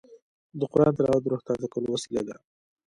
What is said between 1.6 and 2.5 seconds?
کولو وسیله ده.